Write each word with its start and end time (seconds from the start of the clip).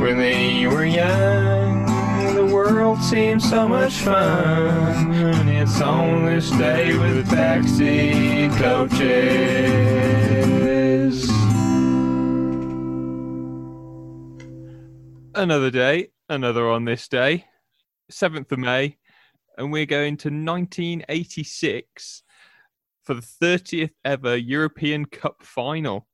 When 0.00 0.16
they 0.16 0.66
were 0.66 0.86
young, 0.86 1.84
the 2.34 2.46
world 2.46 3.02
seemed 3.02 3.42
so 3.42 3.68
much 3.68 3.92
fun. 3.92 5.46
It's 5.46 5.80
on 5.82 6.24
this 6.24 6.50
day 6.52 6.96
with 6.96 7.28
backseat 7.28 8.56
coaches. 8.56 9.70
Another 15.34 15.70
day, 15.70 16.08
another 16.30 16.68
on 16.70 16.86
this 16.86 17.06
day, 17.06 17.44
7th 18.10 18.50
of 18.52 18.58
May, 18.58 18.96
and 19.58 19.70
we're 19.70 19.84
going 19.84 20.16
to 20.16 20.28
1986 20.28 22.22
for 23.02 23.12
the 23.12 23.20
30th 23.20 23.92
ever 24.04 24.34
European 24.34 25.04
Cup 25.04 25.42
final. 25.42 26.06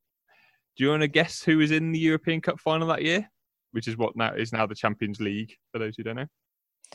Do 0.76 0.82
you 0.82 0.90
want 0.90 1.02
to 1.02 1.08
guess 1.08 1.42
who 1.42 1.58
was 1.58 1.70
in 1.70 1.92
the 1.92 2.00
European 2.00 2.40
Cup 2.40 2.58
final 2.58 2.88
that 2.88 3.02
year? 3.02 3.30
Which 3.76 3.88
is 3.88 3.98
what 3.98 4.16
now 4.16 4.32
is 4.32 4.54
now 4.54 4.64
the 4.64 4.74
Champions 4.74 5.20
League, 5.20 5.52
for 5.70 5.78
those 5.78 5.96
who 5.98 6.02
don't 6.02 6.16
know. 6.16 6.26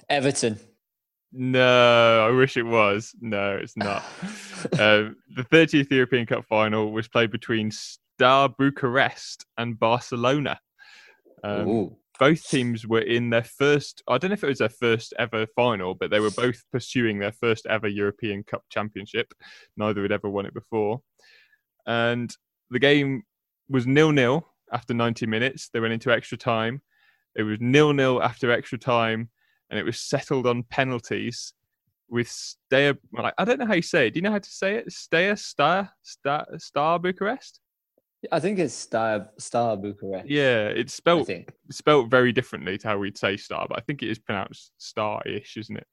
Everton. 0.10 0.60
No, 1.32 2.26
I 2.28 2.36
wish 2.36 2.58
it 2.58 2.64
was. 2.64 3.14
No, 3.22 3.56
it's 3.56 3.78
not. 3.78 4.04
um, 4.80 5.16
the 5.36 5.46
30th 5.52 5.92
European 5.92 6.26
Cup 6.26 6.44
final 6.50 6.92
was 6.92 7.08
played 7.08 7.30
between 7.30 7.70
Star 7.70 8.50
Bucharest 8.50 9.46
and 9.60 9.80
Barcelona. 9.80 10.60
Um, 11.44 11.92
both 12.20 12.48
teams 12.50 12.86
were 12.86 13.02
in 13.02 13.32
their 13.32 13.44
first 13.44 14.04
i 14.08 14.16
don't 14.16 14.30
know 14.30 14.34
if 14.34 14.44
it 14.44 14.48
was 14.48 14.60
their 14.60 14.70
first 14.70 15.12
ever 15.18 15.48
final 15.56 15.96
but 15.96 16.12
they 16.12 16.20
were 16.20 16.30
both 16.30 16.62
pursuing 16.72 17.18
their 17.18 17.32
first 17.32 17.66
ever 17.66 17.88
european 17.88 18.44
cup 18.44 18.64
championship 18.70 19.34
neither 19.76 20.04
had 20.04 20.12
ever 20.12 20.30
won 20.30 20.46
it 20.46 20.54
before 20.54 21.02
and 21.88 22.36
the 22.70 22.78
game 22.78 23.24
was 23.70 23.88
nil-nil 23.88 24.46
after 24.72 24.94
90 24.94 25.26
minutes 25.28 25.70
they 25.74 25.80
went 25.80 25.94
into 25.94 26.12
extra 26.12 26.38
time 26.38 26.82
it 27.36 27.44
was 27.44 27.58
nil-nil 27.62 28.22
after 28.22 28.52
extra 28.52 28.78
time 28.78 29.30
and 29.70 29.80
it 29.80 29.84
was 29.84 30.00
settled 30.00 30.46
on 30.46 30.64
penalties 30.64 31.54
with 32.10 32.28
Steaua. 32.28 32.98
I 33.38 33.46
don't 33.46 33.58
know 33.58 33.66
how 33.66 33.74
you 33.74 33.82
say 33.82 34.08
it. 34.08 34.12
Do 34.12 34.18
you 34.18 34.22
know 34.22 34.32
how 34.32 34.40
to 34.40 34.50
say 34.50 34.76
it? 34.76 34.92
Steaua 34.92 35.38
Star 35.38 35.90
Star 36.04 36.46
Star 36.58 37.00
Bucharest. 37.00 37.62
I 38.32 38.40
think 38.40 38.60
it's 38.60 38.74
Star 38.74 39.30
Star 39.40 39.78
Bucharest. 39.78 40.30
Yeah, 40.30 40.68
it's 40.68 40.94
spelt 40.94 41.26
think. 41.26 41.52
spelt 41.72 42.12
very 42.12 42.32
differently 42.32 42.78
to 42.78 42.88
how 42.90 42.98
we'd 42.98 43.18
say 43.18 43.38
star, 43.38 43.66
but 43.68 43.80
I 43.80 43.82
think 43.82 44.04
it 44.04 44.10
is 44.10 44.20
pronounced 44.20 44.74
star-ish, 44.78 45.58
isn't 45.58 45.78
it? 45.78 45.88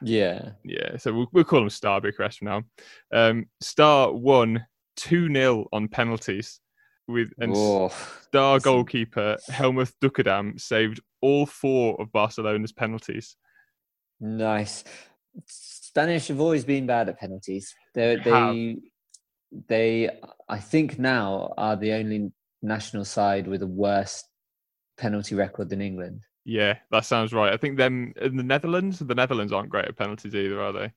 Yeah. 0.00 0.50
Yeah, 0.64 0.96
so 0.96 1.12
we'll, 1.12 1.28
we'll 1.32 1.44
call 1.44 1.60
them 1.60 1.70
Star 1.70 2.00
Bucharest 2.00 2.38
from 2.38 2.48
now. 2.48 2.62
Um, 3.12 3.46
Star 3.60 4.12
won 4.12 4.64
2 4.96 5.32
0 5.32 5.66
on 5.72 5.88
penalties, 5.88 6.60
with 7.08 7.30
and 7.38 7.52
Whoa. 7.52 7.90
Star 8.22 8.58
goalkeeper 8.60 9.36
Helmuth 9.48 9.94
Duckadam 10.02 10.60
saved 10.60 11.00
all 11.20 11.46
four 11.46 12.00
of 12.00 12.12
Barcelona's 12.12 12.72
penalties. 12.72 13.36
Nice. 14.20 14.84
Spanish 15.46 16.28
have 16.28 16.40
always 16.40 16.64
been 16.64 16.86
bad 16.86 17.08
at 17.08 17.18
penalties. 17.18 17.74
They, 17.94 18.16
They 18.16 18.30
have. 18.30 18.54
they, 18.54 18.76
they, 19.68 20.10
I 20.48 20.58
think 20.58 20.98
now 20.98 21.52
are 21.56 21.76
the 21.76 21.92
only 21.92 22.32
national 22.62 23.04
side 23.04 23.46
with 23.46 23.62
a 23.62 23.66
worse 23.66 24.24
penalty 24.98 25.34
record 25.34 25.68
than 25.68 25.80
England. 25.80 26.24
Yeah, 26.44 26.78
that 26.90 27.04
sounds 27.04 27.32
right. 27.32 27.52
I 27.52 27.56
think 27.56 27.76
them 27.76 28.12
in 28.20 28.36
the 28.36 28.42
Netherlands, 28.42 28.98
the 28.98 29.14
Netherlands 29.14 29.52
aren't 29.52 29.68
great 29.68 29.86
at 29.86 29.96
penalties 29.96 30.34
either, 30.34 30.60
are 30.60 30.72
they? 30.72 30.92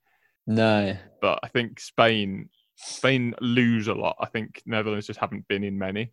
No. 0.47 0.95
But 1.21 1.39
I 1.43 1.47
think 1.47 1.79
Spain, 1.79 2.49
Spain 2.81 3.35
lose 3.41 3.87
a 3.87 3.93
lot. 3.93 4.15
I 4.19 4.25
think 4.27 4.61
Netherlands 4.65 5.07
just 5.07 5.19
haven't 5.19 5.47
been 5.47 5.63
in 5.63 5.77
many. 5.77 6.11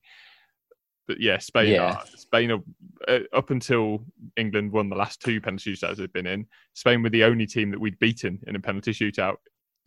But 1.07 1.21
yeah, 1.21 1.39
Spain, 1.39 1.75
Yeah. 1.75 1.93
are, 1.93 2.05
Spain 2.17 2.51
are, 2.51 2.61
uh, 3.07 3.21
up 3.33 3.51
until 3.51 4.05
England 4.37 4.73
won 4.73 4.89
the 4.89 4.97
last 4.97 5.21
two 5.23 5.41
penalty 5.41 5.75
shootouts 5.75 5.97
they've 5.97 6.13
been 6.13 6.27
in. 6.27 6.47
Spain 6.75 7.03
were 7.03 7.11
the 7.11 7.23
only 7.25 7.47
team 7.47 7.71
that 7.71 7.81
we'd 7.81 7.99
beaten 8.01 8.41
in 8.49 8.57
a 8.57 8.61
penalty 8.61 8.93
shootout 8.93 9.37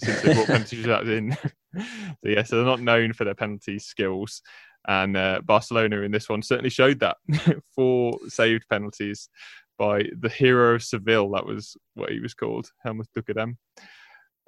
since 0.02 0.22
they 0.22 0.34
brought 0.34 0.48
penalty 0.48 0.82
shootouts 0.82 1.10
in. 1.18 1.32
so 1.78 1.84
yeah, 2.24 2.44
so 2.44 2.56
they're 2.56 2.66
not 2.66 2.82
known 2.82 3.12
for 3.12 3.26
their 3.26 3.36
penalty 3.36 3.80
skills. 3.80 4.42
And 4.88 5.18
uh, 5.18 5.42
Barcelona 5.44 6.02
in 6.02 6.12
this 6.12 6.30
one 6.30 6.42
certainly 6.42 6.70
showed 6.70 7.02
that. 7.02 7.18
Four 7.76 8.18
saved 8.30 8.64
penalties 8.70 9.28
by 9.78 10.04
the 10.18 10.30
hero 10.30 10.76
of 10.76 10.84
Seville. 10.84 11.32
That 11.32 11.46
was 11.46 11.76
what 11.96 12.12
he 12.12 12.22
was 12.22 12.34
called, 12.34 12.70
Helmuth 12.86 13.10
Duckadam. 13.18 13.58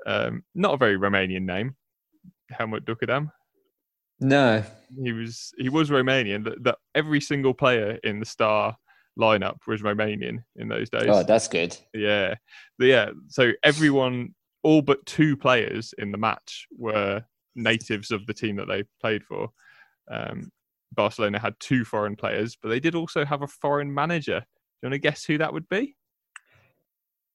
Um, 0.06 0.44
not 0.56 0.76
a 0.76 0.78
very 0.78 0.98
Romanian 0.98 1.44
name, 1.44 1.76
Helmuth 2.52 2.86
Duckadam. 2.86 3.32
No. 4.20 4.64
He 5.04 5.12
was 5.12 5.52
he 5.58 5.70
was 5.70 5.90
Romanian. 5.90 6.44
That, 6.44 6.64
that 6.64 6.78
every 6.96 7.22
single 7.22 7.54
player 7.54 7.98
in 8.04 8.20
the 8.20 8.26
star 8.26 8.76
lineup 9.20 9.58
was 9.68 9.82
Romanian 9.82 10.44
in 10.56 10.68
those 10.68 10.90
days. 10.90 11.08
Oh, 11.08 11.24
that's 11.24 11.48
good. 11.48 11.76
Yeah, 11.94 12.36
But 12.78 12.86
yeah. 12.86 13.10
So 13.28 13.52
everyone, 13.64 14.36
all 14.64 14.82
but 14.82 15.06
two 15.06 15.36
players 15.36 15.94
in 15.98 16.12
the 16.12 16.18
match 16.18 16.68
were 16.78 17.24
natives 17.56 18.12
of 18.12 18.26
the 18.28 18.34
team 18.34 18.56
that 18.58 18.68
they 18.68 18.84
played 19.02 19.24
for. 19.24 19.50
Um, 20.10 20.52
Barcelona 20.94 21.40
had 21.40 21.56
two 21.60 21.86
foreign 21.86 22.16
players, 22.16 22.58
but 22.62 22.70
they 22.70 22.80
did 22.80 22.96
also 22.96 23.26
have 23.26 23.42
a 23.42 23.48
foreign 23.48 23.94
manager. 23.94 24.40
Do 24.40 24.88
you 24.88 24.90
want 24.90 24.94
to 24.94 25.00
guess 25.00 25.24
who 25.24 25.38
that 25.38 25.54
would 25.54 25.70
be? 25.70 25.96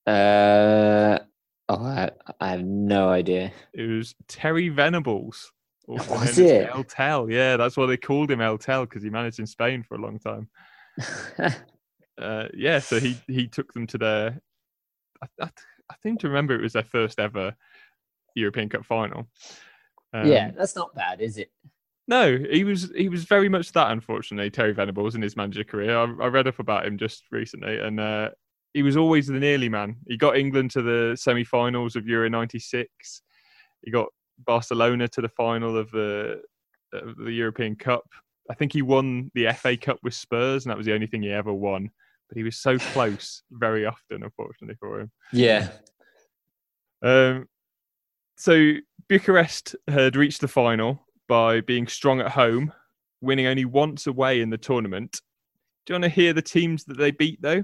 Uh, 0.05 1.19
oh, 1.69 1.83
I, 1.83 2.11
I 2.39 2.49
have 2.49 2.63
no 2.63 3.09
idea. 3.09 3.51
It 3.73 3.83
was 3.83 4.15
Terry 4.27 4.69
Venables. 4.69 5.51
Was 5.87 6.37
it? 6.37 6.69
El 6.69 6.83
Tel. 6.83 7.29
Yeah, 7.29 7.55
that's 7.55 7.77
why 7.77 7.85
they 7.85 7.95
called 7.95 8.29
him 8.29 8.41
El 8.41 8.57
Tel 8.57 8.83
because 8.85 9.03
he 9.03 9.09
managed 9.09 9.39
in 9.39 9.47
Spain 9.47 9.83
for 9.83 9.95
a 9.95 10.01
long 10.01 10.19
time. 10.19 10.49
Uh, 12.19 12.47
yeah, 12.53 12.79
so 12.79 12.99
he 12.99 13.15
he 13.27 13.47
took 13.47 13.71
them 13.73 13.85
to 13.85 13.97
their. 13.97 14.41
I, 15.21 15.27
I, 15.43 15.49
I 15.89 15.95
seem 16.01 16.17
to 16.17 16.27
remember 16.27 16.55
it 16.55 16.61
was 16.61 16.73
their 16.73 16.83
first 16.83 17.19
ever 17.19 17.55
European 18.33 18.69
Cup 18.69 18.85
final. 18.85 19.27
Um, 20.13 20.27
yeah, 20.27 20.51
that's 20.51 20.75
not 20.75 20.95
bad, 20.95 21.21
is 21.21 21.37
it? 21.37 21.51
No, 22.07 22.37
he 22.37 22.63
was 22.63 22.91
he 22.95 23.09
was 23.09 23.25
very 23.25 23.49
much 23.49 23.71
that. 23.73 23.91
Unfortunately, 23.91 24.49
Terry 24.49 24.73
Venables 24.73 25.13
in 25.13 25.21
his 25.21 25.35
manager 25.35 25.63
career. 25.63 25.95
I, 25.95 26.03
I 26.03 26.27
read 26.27 26.47
up 26.47 26.59
about 26.59 26.85
him 26.85 26.97
just 26.97 27.23
recently, 27.31 27.77
and 27.77 27.99
uh, 27.99 28.29
he 28.73 28.83
was 28.83 28.97
always 28.97 29.27
the 29.27 29.39
nearly 29.39 29.69
man. 29.69 29.97
He 30.07 30.17
got 30.17 30.37
England 30.37 30.71
to 30.71 30.81
the 30.81 31.15
semi-finals 31.17 31.95
of 31.95 32.07
Euro 32.07 32.29
'96. 32.29 33.21
He 33.83 33.91
got 33.91 34.07
Barcelona 34.45 35.07
to 35.09 35.21
the 35.21 35.29
final 35.29 35.77
of 35.77 35.89
the 35.91 36.41
of 36.93 37.15
the 37.17 37.31
European 37.31 37.75
Cup. 37.75 38.05
I 38.49 38.53
think 38.53 38.73
he 38.73 38.81
won 38.81 39.31
the 39.33 39.51
FA 39.53 39.75
Cup 39.75 39.99
with 40.03 40.13
Spurs, 40.13 40.65
and 40.65 40.71
that 40.71 40.77
was 40.77 40.85
the 40.85 40.93
only 40.93 41.07
thing 41.07 41.21
he 41.21 41.31
ever 41.31 41.53
won. 41.53 41.89
But 42.29 42.37
he 42.37 42.43
was 42.43 42.57
so 42.57 42.77
close 42.77 43.43
very 43.51 43.85
often, 43.85 44.23
unfortunately 44.23 44.75
for 44.79 45.01
him. 45.01 45.11
Yeah. 45.31 45.69
Um, 47.01 47.47
so 48.37 48.73
Bucharest 49.07 49.75
had 49.87 50.15
reached 50.15 50.41
the 50.41 50.47
final 50.47 51.05
by 51.27 51.61
being 51.61 51.87
strong 51.87 52.21
at 52.21 52.31
home, 52.31 52.73
winning 53.21 53.47
only 53.47 53.65
once 53.65 54.07
away 54.07 54.41
in 54.41 54.49
the 54.49 54.57
tournament. 54.57 55.21
Do 55.85 55.93
you 55.93 55.95
want 55.95 56.03
to 56.03 56.09
hear 56.09 56.33
the 56.33 56.41
teams 56.41 56.83
that 56.85 56.97
they 56.97 57.11
beat, 57.11 57.41
though? 57.41 57.63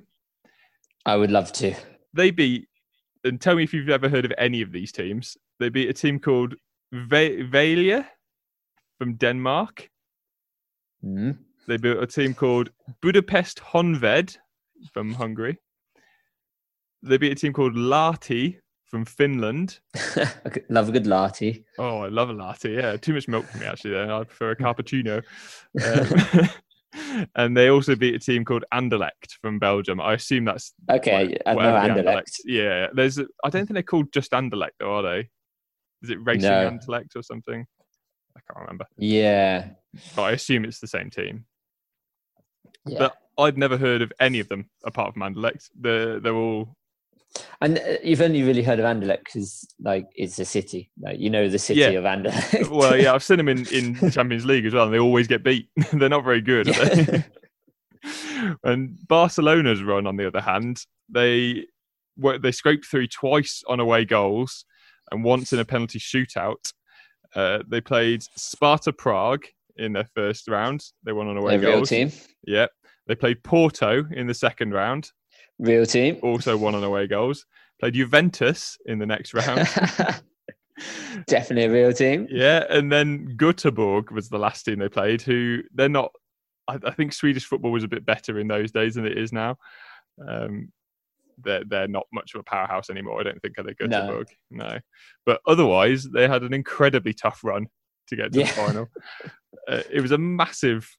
I 1.05 1.15
would 1.15 1.31
love 1.31 1.51
to. 1.53 1.75
They 2.13 2.31
beat, 2.31 2.67
and 3.23 3.39
tell 3.39 3.55
me 3.55 3.63
if 3.63 3.73
you've 3.73 3.89
ever 3.89 4.09
heard 4.09 4.25
of 4.25 4.33
any 4.37 4.61
of 4.61 4.71
these 4.71 4.91
teams. 4.91 5.37
They 5.59 5.69
beat 5.69 5.89
a 5.89 5.93
team 5.93 6.19
called 6.19 6.55
Ve- 6.91 7.43
Vejle 7.43 8.05
from 8.97 9.15
Denmark. 9.15 9.89
Mm. 11.03 11.37
They 11.67 11.77
beat 11.77 11.97
a 11.97 12.07
team 12.07 12.33
called 12.33 12.71
Budapest 13.01 13.59
Honved 13.59 14.37
from 14.93 15.13
Hungary. 15.13 15.57
They 17.01 17.17
beat 17.17 17.33
a 17.33 17.35
team 17.35 17.53
called 17.53 17.75
Lahti 17.75 18.59
from 18.85 19.05
Finland. 19.05 19.79
Love 20.69 20.89
a 20.89 20.91
good 20.91 21.07
latte. 21.07 21.63
Oh, 21.79 22.01
I 22.01 22.09
love 22.09 22.29
a 22.29 22.33
latte. 22.33 22.75
Yeah, 22.75 22.95
too 22.95 23.13
much 23.13 23.27
milk 23.27 23.45
for 23.47 23.57
me 23.57 23.65
actually. 23.65 23.95
Then 23.95 24.11
I 24.11 24.23
prefer 24.23 24.51
a 24.51 24.55
cappuccino. 24.63 25.23
Um, 25.83 26.49
and 27.35 27.56
they 27.57 27.69
also 27.69 27.96
beat 27.96 28.16
a 28.16 28.19
team 28.19 28.46
called 28.46 28.63
Anderlecht 28.74 29.33
from 29.42 29.60
Belgium. 29.60 30.00
I 30.01 30.13
assume 30.13 30.45
that's 30.45 30.74
Okay, 30.89 31.38
I 31.45 31.51
know 31.54 31.56
whatever 31.57 32.01
Anderlecht. 32.01 32.39
Yeah, 32.45 32.88
there's. 32.94 33.19
I 33.19 33.24
don't 33.50 33.65
think 33.65 33.74
they're 33.74 33.83
called 33.83 34.12
just 34.13 34.31
Anderlecht, 34.31 34.71
though, 34.80 34.95
are 34.95 35.04
they? 35.04 35.30
Is 36.01 36.10
it 36.10 36.19
Racing 36.24 36.50
No. 36.50 36.69
Anderlecht 36.69 37.15
or 37.15 37.24
something? 37.24 37.65
I 38.36 38.39
can't 38.51 38.65
remember, 38.65 38.86
Yeah. 38.98 39.69
but 40.15 40.24
I 40.24 40.31
assume 40.31 40.65
it's 40.65 40.80
the 40.80 40.88
same 40.88 41.10
team. 41.10 41.45
Yeah. 42.86 42.98
But 43.00 43.16
I'd 43.38 43.57
never 43.57 43.77
heard 43.77 44.01
of 44.01 44.12
any 44.19 44.39
of 44.39 44.50
them 44.50 44.69
apart 44.83 45.13
from 45.13 45.21
Anderlecht. 45.24 45.69
They're 45.80 46.19
they're 46.19 46.36
all 46.36 46.75
And 47.62 47.80
uh, 47.80 47.97
you've 48.03 48.21
only 48.21 48.44
really 48.44 48.62
heard 48.63 48.80
of 48.80 48.85
Anderlecht 48.85 49.24
because, 49.25 49.68
like, 49.81 50.06
it's 50.15 50.38
a 50.39 50.45
city. 50.45 50.91
Like, 51.01 51.19
you 51.19 51.30
know 51.30 51.50
the 51.50 51.57
city 51.59 51.80
Yeah. 51.80 51.89
of 51.89 52.03
Anderlecht. 52.06 52.69
well, 52.69 52.95
yeah. 52.97 53.13
I've 53.13 53.24
seen 53.24 53.38
them 53.38 53.50
in 53.50 53.65
in 53.68 53.94
the 53.94 54.12
Champions 54.13 54.45
League 54.45 54.65
as 54.65 54.74
well, 54.74 54.85
and 54.85 54.94
they 54.94 55.00
always 55.00 55.27
get 55.27 55.44
beat. 55.44 55.68
they're 55.94 56.09
not 56.09 56.24
very 56.24 56.41
good. 56.41 56.68
Are 56.69 56.85
they? 56.95 57.24
and 58.63 58.97
Barcelona's 59.07 59.81
run, 59.83 60.07
on 60.07 60.18
the 60.18 60.27
other 60.27 60.41
hand, 60.41 60.83
they 61.09 61.65
were 62.18 62.38
they 62.38 62.51
scraped 62.51 62.85
through 62.85 63.07
twice 63.07 63.63
on 63.68 63.80
away 63.80 64.06
goals 64.06 64.65
and 65.12 65.24
once 65.24 65.53
in 65.53 65.59
a 65.59 65.65
penalty 65.65 66.00
shootout. 66.00 66.71
Uh, 67.35 67.59
they 67.68 67.81
played 67.81 68.24
Sparta 68.38 68.94
Prague 68.94 69.45
in 69.77 69.94
their 69.94 70.07
first 70.15 70.47
round. 70.47 70.83
They 71.03 71.13
won 71.13 71.27
on 71.27 71.38
away 71.38 71.57
real 71.57 71.71
goals. 71.77 71.89
team. 71.89 72.12
Yep. 72.45 72.69
They 73.07 73.15
played 73.15 73.44
Porto 73.44 74.06
in 74.12 74.27
the 74.27 74.33
second 74.35 74.71
round, 74.71 75.09
Real 75.63 75.86
team. 75.86 76.18
also 76.21 76.57
won 76.57 76.75
on 76.75 76.83
away 76.83 77.07
goals. 77.07 77.45
Played 77.80 77.94
Juventus 77.95 78.77
in 78.86 79.00
the 79.00 79.06
next 79.06 79.33
round. 79.33 79.68
Definitely 81.27 81.65
a 81.65 81.71
real 81.71 81.94
team. 81.94 82.27
yeah, 82.30 82.65
and 82.69 82.92
then 82.92 83.36
Göteborg 83.38 84.12
was 84.12 84.30
the 84.30 84.39
last 84.39 84.63
team 84.63 84.80
they 84.80 84.89
played. 84.89 85.21
Who 85.21 85.62
they're 85.74 85.89
not. 85.89 86.12
I, 86.68 86.80
I 86.83 86.92
think 86.92 87.13
Swedish 87.13 87.45
football 87.45 87.71
was 87.71 87.83
a 87.83 87.88
bit 87.88 88.06
better 88.06 88.39
in 88.39 88.48
those 88.48 88.71
days 88.71 88.95
than 88.95 89.06
it 89.06 89.18
is 89.18 89.31
now. 89.31 89.57
Um, 90.27 90.71
they're 91.44 91.63
they're 91.66 91.88
not 91.88 92.07
much 92.12 92.33
of 92.33 92.39
a 92.42 92.44
powerhouse 92.44 92.89
anymore. 92.89 93.19
I 93.19 93.24
don't 93.24 93.39
think 93.42 93.57
are 93.57 93.63
they 93.63 93.75
No. 93.81 94.01
Göteborg? 94.01 94.25
No. 94.51 94.80
But 95.25 95.42
otherwise, 95.48 96.04
they 96.06 96.27
had 96.27 96.44
an 96.44 96.54
incredibly 96.54 97.13
tough 97.13 97.42
run 97.44 97.68
to 98.07 98.16
get 98.16 98.33
to 98.33 98.39
Yeah. 98.39 98.45
the 98.48 98.51
final. 98.51 98.89
uh, 99.68 99.81
it 99.92 100.01
was 100.01 100.12
a 100.12 100.18
massive 100.18 100.89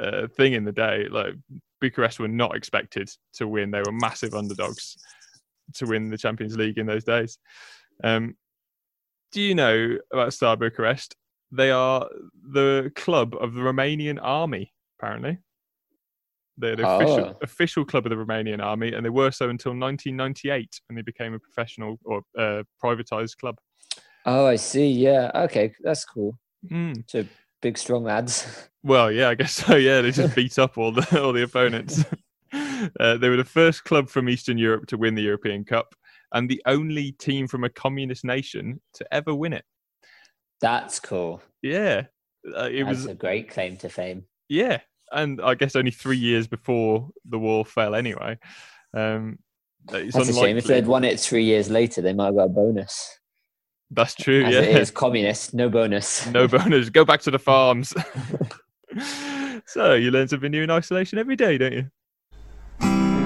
uh, 0.00 0.26
thing 0.28 0.52
in 0.52 0.64
the 0.64 0.72
day. 0.72 1.06
Like 1.10 1.34
Bucharest 1.82 2.20
were 2.20 2.28
not 2.28 2.56
expected 2.56 3.10
to 3.34 3.48
win. 3.48 3.72
They 3.72 3.82
were 3.84 3.92
massive 3.92 4.34
underdogs 4.34 4.96
to 5.74 5.86
win 5.86 6.10
the 6.10 6.16
Champions 6.16 6.56
League 6.56 6.78
in 6.78 6.86
those 6.86 7.02
days. 7.04 7.38
Um, 8.04 8.36
do 9.32 9.40
you 9.42 9.54
know 9.54 9.98
about 10.12 10.32
Star 10.32 10.56
Bucharest? 10.56 11.16
They 11.50 11.70
are 11.72 12.08
the 12.52 12.92
club 12.94 13.34
of 13.40 13.54
the 13.54 13.60
Romanian 13.60 14.18
army, 14.22 14.72
apparently. 14.98 15.38
They're 16.56 16.76
the 16.76 16.86
official, 16.88 17.24
Oh. 17.26 17.38
official 17.42 17.84
club 17.84 18.06
of 18.06 18.10
the 18.10 18.16
Romanian 18.16 18.62
army, 18.62 18.92
and 18.92 19.04
they 19.04 19.10
were 19.10 19.30
so 19.32 19.48
until 19.48 19.72
1998 19.72 20.80
when 20.88 20.96
they 20.96 21.02
became 21.02 21.34
a 21.34 21.38
professional 21.40 21.98
or 22.04 22.22
uh, 22.38 22.62
privatized 22.82 23.36
club. 23.38 23.56
Oh, 24.24 24.46
I 24.46 24.56
see. 24.56 24.86
Yeah. 24.88 25.30
Okay, 25.34 25.74
that's 25.82 26.04
cool. 26.04 26.38
Mm. 26.70 27.02
So 27.10 27.24
big, 27.62 27.78
strong 27.78 28.04
lads. 28.04 28.68
Well, 28.84 29.12
yeah, 29.12 29.28
I 29.28 29.36
guess 29.36 29.52
so. 29.52 29.76
Yeah, 29.76 30.00
they 30.00 30.10
just 30.10 30.34
beat 30.34 30.58
up 30.58 30.76
all 30.76 30.90
the 30.90 31.22
all 31.22 31.32
the 31.32 31.44
opponents. 31.44 32.04
Uh, 32.98 33.16
they 33.16 33.28
were 33.28 33.36
the 33.36 33.44
first 33.44 33.84
club 33.84 34.10
from 34.10 34.28
Eastern 34.28 34.58
Europe 34.58 34.86
to 34.88 34.98
win 34.98 35.14
the 35.14 35.22
European 35.22 35.64
Cup, 35.64 35.94
and 36.34 36.50
the 36.50 36.60
only 36.66 37.12
team 37.12 37.46
from 37.46 37.62
a 37.62 37.68
communist 37.68 38.24
nation 38.24 38.80
to 38.92 39.06
ever 39.14 39.32
win 39.32 39.52
it. 39.52 39.64
That's 40.60 40.98
cool. 40.98 41.40
Yeah, 41.62 42.06
uh, 42.44 42.64
it 42.64 42.84
That's 42.84 42.98
was. 42.98 43.06
a 43.06 43.14
great 43.14 43.48
claim 43.48 43.76
to 43.78 43.88
fame. 43.88 44.24
Yeah, 44.48 44.80
and 45.12 45.40
I 45.40 45.54
guess 45.54 45.76
only 45.76 45.92
three 45.92 46.18
years 46.18 46.48
before 46.48 47.08
the 47.24 47.38
wall 47.38 47.62
fell. 47.62 47.94
Anyway, 47.94 48.36
um, 48.92 49.38
it's 49.92 50.16
That's 50.16 50.28
a 50.28 50.34
shame. 50.34 50.56
If 50.56 50.64
they'd 50.64 50.86
won 50.86 51.04
it 51.04 51.20
three 51.20 51.44
years 51.44 51.70
later, 51.70 52.02
they 52.02 52.12
might 52.12 52.26
have 52.26 52.34
got 52.34 52.44
a 52.46 52.48
bonus. 52.48 53.20
That's 53.94 54.14
true. 54.14 54.44
As 54.44 54.54
yeah, 54.54 54.60
it 54.60 54.80
is 54.80 54.90
communist, 54.90 55.52
no 55.52 55.68
bonus. 55.68 56.26
no 56.28 56.48
bonus. 56.56 56.88
Go 56.88 57.04
back 57.04 57.20
to 57.22 57.30
the 57.30 57.38
farms. 57.38 57.92
so 59.66 59.92
you 59.94 60.10
learn 60.10 60.28
something 60.28 60.50
new 60.50 60.62
in 60.62 60.70
isolation 60.70 61.18
every 61.18 61.36
day, 61.36 61.58
don't 61.58 61.72
you? 61.72 61.90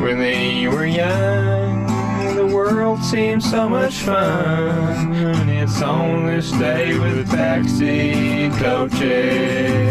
When 0.03 0.19
they 0.19 0.67
were 0.67 0.87
young, 0.87 1.87
the 2.35 2.47
world 2.53 3.03
seemed 3.05 3.45
so 3.45 3.69
much 3.69 3.95
fun. 3.95 5.15
And 5.15 5.51
it's 5.51 5.81
on 5.81 6.27
this 6.27 6.51
day 6.53 6.99
with 6.99 7.29
backseat 7.29 8.59
coaches. 8.59 9.87